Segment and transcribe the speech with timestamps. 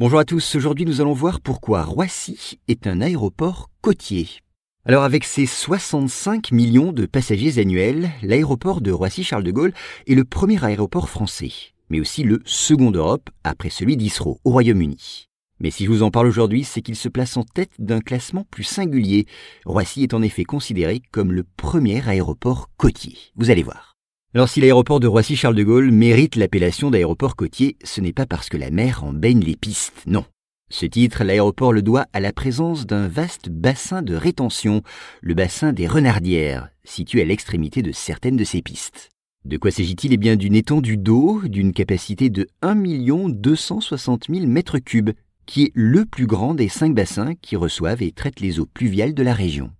[0.00, 4.30] Bonjour à tous, aujourd'hui nous allons voir pourquoi Roissy est un aéroport côtier.
[4.86, 9.74] Alors avec ses 65 millions de passagers annuels, l'aéroport de Roissy-Charles de Gaulle
[10.06, 11.52] est le premier aéroport français,
[11.90, 15.26] mais aussi le second d'Europe après celui d'Israël au Royaume-Uni.
[15.60, 18.46] Mais si je vous en parle aujourd'hui, c'est qu'il se place en tête d'un classement
[18.50, 19.26] plus singulier.
[19.66, 23.18] Roissy est en effet considéré comme le premier aéroport côtier.
[23.36, 23.89] Vous allez voir.
[24.32, 28.48] Alors si l'aéroport de Roissy-Charles de Gaulle mérite l'appellation d'aéroport côtier, ce n'est pas parce
[28.48, 30.24] que la mer en baigne les pistes, non.
[30.70, 34.82] Ce titre, l'aéroport le doit à la présence d'un vaste bassin de rétention,
[35.20, 39.08] le bassin des Renardières, situé à l'extrémité de certaines de ces pistes.
[39.44, 40.12] De quoi s'agit-il?
[40.12, 45.10] Eh bien d'une étendue d'eau d'une capacité de 1 260 000 mètres cubes,
[45.44, 49.14] qui est le plus grand des cinq bassins qui reçoivent et traitent les eaux pluviales
[49.14, 49.72] de la région.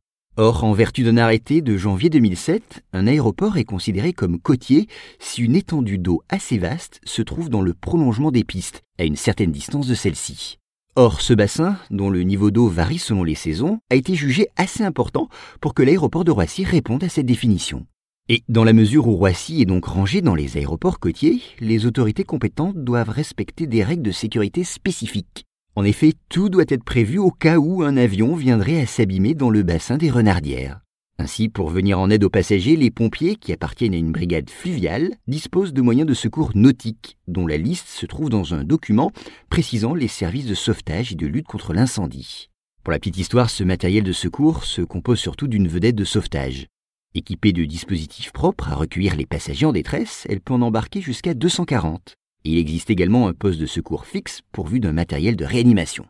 [0.42, 4.88] Or, en vertu d'un arrêté de janvier 2007, un aéroport est considéré comme côtier
[5.19, 9.16] si une étendue d'eau assez vaste se trouve dans le prolongement des pistes, à une
[9.16, 10.56] certaine distance de celle-ci.
[10.96, 14.83] Or, ce bassin, dont le niveau d'eau varie selon les saisons, a été jugé assez
[14.83, 15.28] important
[15.61, 17.84] pour que l'aéroport de Roissy réponde à cette définition.
[18.30, 22.24] Et dans la mesure où Roissy est donc rangé dans les aéroports côtiers, les autorités
[22.24, 25.45] compétentes doivent respecter des règles de sécurité spécifiques.
[25.77, 29.51] En effet, tout doit être prévu au cas où un avion viendrait à s'abîmer dans
[29.51, 30.81] le bassin des Renardières.
[31.19, 35.11] Ainsi, pour venir en aide aux passagers, les pompiers, qui appartiennent à une brigade fluviale,
[35.29, 39.13] disposent de moyens de secours nautiques, dont la liste se trouve dans un document
[39.51, 42.48] précisant les services de sauvetage et de lutte contre l'incendie.
[42.83, 46.67] Pour la petite histoire, ce matériel de secours se compose surtout d'une vedette de sauvetage.
[47.14, 51.35] Équipée de dispositifs propres à recueillir les passagers en détresse, elle peut en embarquer jusqu'à
[51.35, 52.14] 240.
[52.45, 56.06] Il existe également un poste de secours fixe pourvu d'un matériel de réanimation.